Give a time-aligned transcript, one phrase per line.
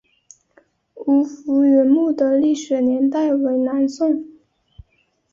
[0.95, 4.25] 吴福源墓的历史年代为南宋。